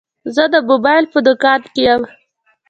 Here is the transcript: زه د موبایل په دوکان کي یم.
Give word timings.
زه 0.35 0.43
د 0.53 0.55
موبایل 0.69 1.05
په 1.13 1.19
دوکان 1.27 1.61
کي 1.73 1.81
یم. 1.87 2.01